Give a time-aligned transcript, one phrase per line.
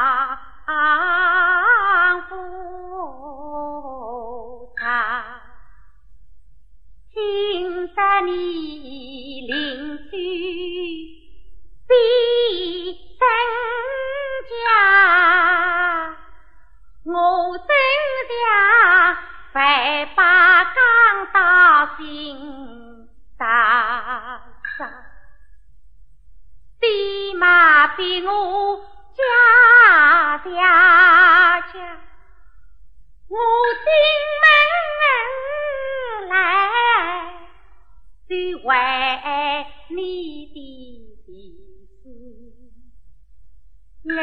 [0.00, 0.08] 丈
[2.28, 2.32] 夫
[4.82, 5.42] 啊，
[7.12, 8.30] 听得你
[9.46, 10.12] 邻居
[11.86, 11.92] 比
[13.18, 13.20] 真
[14.48, 14.50] 家，
[17.04, 17.12] 我
[17.58, 17.68] 真
[18.30, 18.32] 假
[19.52, 20.72] 百把钢
[21.34, 21.36] 到
[21.98, 22.00] 心
[23.36, 24.40] 大
[24.78, 24.88] 伤，
[26.80, 26.88] 爹
[27.34, 28.30] 妈比我。
[29.16, 29.22] 家
[30.38, 31.74] 家家，
[33.28, 33.36] 我
[33.84, 33.86] 进
[34.40, 34.44] 门
[36.28, 36.32] 来
[38.28, 38.30] 就
[38.66, 38.70] 为
[39.88, 39.94] 你
[41.26, 41.28] 的
[42.02, 42.04] 事，
[44.16, 44.18] 爱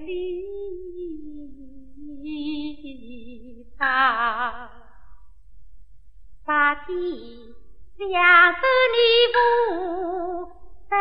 [0.00, 0.10] 你
[3.78, 3.80] 他，
[6.44, 6.86] 把天
[7.98, 8.06] 想
[8.54, 8.62] 着
[8.94, 8.96] 你
[9.32, 9.36] 不
[10.90, 10.92] 真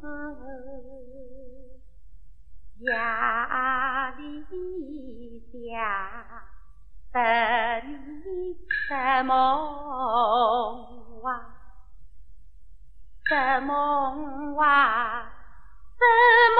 [0.00, 0.02] 实，
[7.14, 7.20] 着
[7.86, 8.56] 你
[8.90, 9.32] 的梦
[11.22, 11.40] 话，
[13.30, 15.22] 的梦话，
[15.96, 16.04] 的
[16.56, 16.58] 梦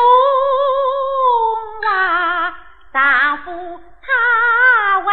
[1.82, 2.54] 话，
[2.92, 4.06] 丈夫他
[5.00, 5.10] 为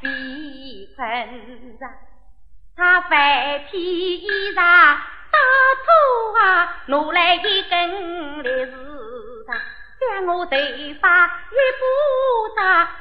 [0.00, 0.96] 避困
[1.80, 1.82] 着，
[2.76, 3.10] 他翻
[3.68, 5.38] 披衣裳，打
[5.82, 5.88] 土
[6.38, 6.42] 啊，
[6.86, 9.56] 拿来一根栗子上，
[9.98, 10.62] 将我头发一布
[11.00, 12.15] 扎，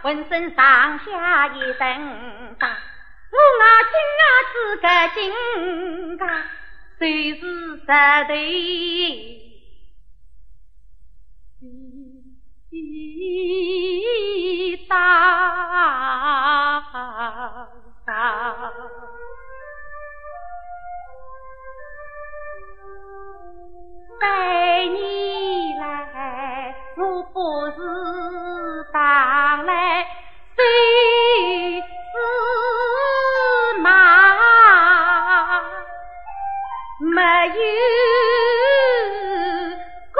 [0.05, 5.17] 浑身上下一身打，我啊亲啊自个金
[6.19, 6.29] 刚，
[6.99, 7.41] 就是
[7.79, 8.31] 石头。
[14.87, 14.93] 大
[18.05, 18.11] 大，
[37.47, 37.51] 有
[40.13, 40.19] 过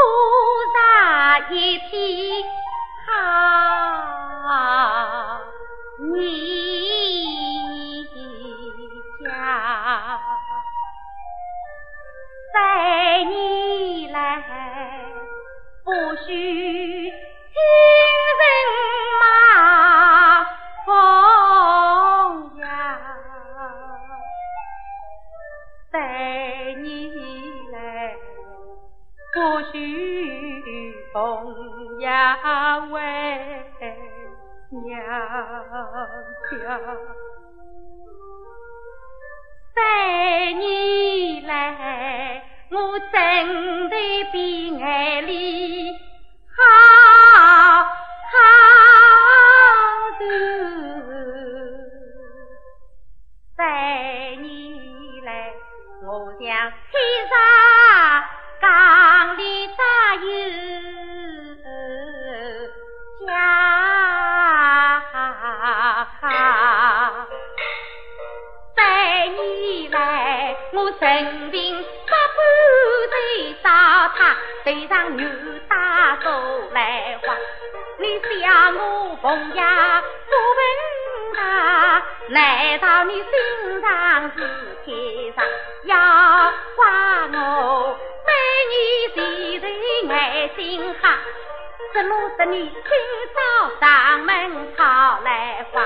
[0.74, 0.78] 上
[1.52, 1.90] 一天
[3.08, 3.10] 好
[6.14, 6.14] 你
[9.24, 10.35] 家，
[26.86, 27.12] 你
[27.72, 28.16] 来
[29.34, 29.38] 不
[29.72, 31.20] 许风
[32.00, 33.00] 呀为
[34.70, 35.00] 娘
[36.52, 36.54] 家。
[39.74, 39.82] 带
[40.54, 42.78] 你来，我
[43.12, 43.96] 真的
[44.32, 44.36] 比
[56.46, 56.54] 天
[57.28, 57.36] 上
[58.62, 60.22] 缸里咋有
[63.26, 65.00] 家
[66.22, 66.22] 好。
[68.76, 72.38] 带你来，我生病把半
[73.10, 73.16] 岁
[73.64, 73.68] 烧
[74.16, 74.20] 他，
[74.64, 75.28] 头上牛
[75.68, 75.74] 大
[76.22, 76.30] 手
[76.74, 77.34] 来花。
[77.98, 80.62] 你想我奉呀不问，
[82.30, 85.46] 难道你心肠是天上
[85.84, 86.86] 要怪
[87.34, 88.00] 我？
[88.26, 88.32] 美
[88.72, 88.76] 女
[89.14, 89.18] 前
[89.62, 89.66] 头
[90.14, 91.04] 爱心哈，
[91.94, 92.74] 怎么得你今
[93.36, 93.38] 朝
[93.80, 94.84] 上门讨
[95.24, 95.86] 来花。